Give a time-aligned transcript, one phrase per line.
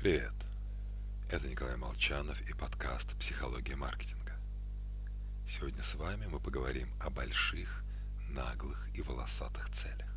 [0.00, 0.32] Привет!
[1.28, 4.32] Это Николай Молчанов и подкаст «Психология маркетинга».
[5.48, 7.82] Сегодня с вами мы поговорим о больших,
[8.28, 10.08] наглых и волосатых целях.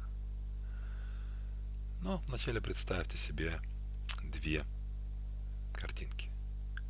[2.03, 3.59] Но вначале представьте себе
[4.21, 4.65] две
[5.73, 6.29] картинки.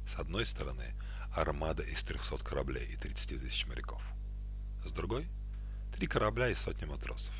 [0.06, 0.94] С одной стороны
[1.34, 4.04] армада из 300 кораблей и 30 тысяч моряков.
[4.86, 5.30] С другой–
[5.96, 7.36] три корабля и сотни матросов.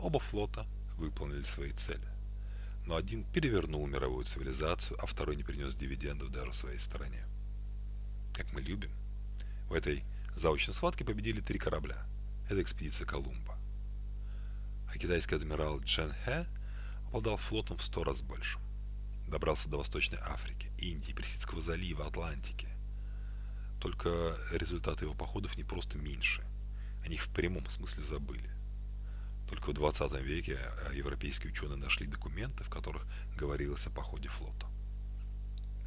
[0.00, 0.66] Оба флота
[0.96, 2.13] выполнили свои цели
[2.86, 7.24] но один перевернул мировую цивилизацию, а второй не принес дивидендов даже своей стороне.
[8.34, 8.90] Как мы любим.
[9.68, 12.04] В этой заочной схватке победили три корабля.
[12.50, 13.56] Это экспедиция Колумба.
[14.92, 16.46] А китайский адмирал Джен Хэ
[17.08, 18.58] обладал флотом в сто раз больше.
[19.28, 22.68] Добрался до Восточной Африки, Индии, Персидского залива, Атлантики.
[23.80, 26.44] Только результаты его походов не просто меньше.
[27.04, 28.50] О них в прямом смысле забыли.
[29.48, 34.66] Только в 20 веке э, европейские ученые нашли документы, в которых говорилось о походе флота.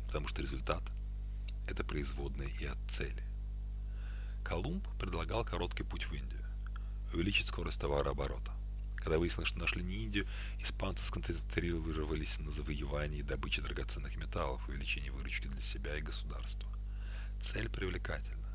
[0.06, 0.84] Потому что результат–
[1.68, 3.24] это производные и от цели.
[4.44, 6.46] Колумб предлагал короткий путь в Индию,
[7.14, 8.54] увеличить скорость товарооборота.
[8.96, 10.28] Когда выяснилось, что нашли не Индию,
[10.60, 16.70] испанцы сконцентрировались на завоевании и добыче драгоценных металлов, увеличении выручки для себя и государства.
[17.42, 18.48] Цель привлекательна.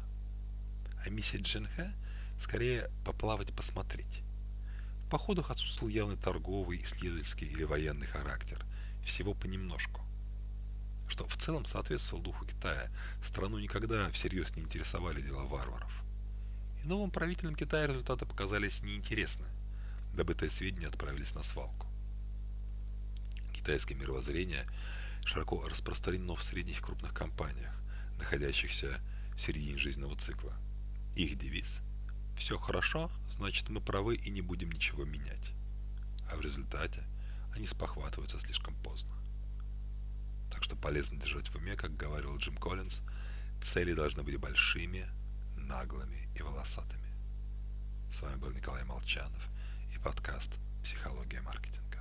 [1.05, 1.93] А миссия Джинхэ
[2.39, 4.23] скорее поплавать посмотреть
[5.13, 8.65] походах отсутствовал явный торговый, исследовательский или военный характер,
[9.05, 10.01] всего понемножку.
[11.07, 12.91] Что в целом соответствовало духу Китая,
[13.23, 15.93] страну никогда всерьез не интересовали дела варваров.
[16.83, 19.45] И новым правителям Китая результаты показались неинтересны,
[20.15, 21.87] добытые сведения отправились на свалку.
[23.53, 24.65] Китайское мировоззрение
[25.27, 27.75] широко распространено в средних крупных компаниях,
[28.17, 28.99] находящихся
[29.37, 30.55] в середине жизненного цикла.
[31.17, 31.81] Их девиз–
[32.43, 35.53] все хорошо, значит мы правы и не будем ничего менять.
[36.29, 37.05] А в результате
[37.55, 39.15] они спохватываются слишком поздно.
[40.51, 43.01] Так что полезно держать в уме, как говорил Джим Коллинз,
[43.63, 45.07] цели должны быть большими,
[45.57, 47.15] наглыми и волосатыми.
[48.11, 49.49] С вами был Николай Молчанов
[49.95, 50.51] и подкаст
[50.83, 51.92] «Психология маркетинга».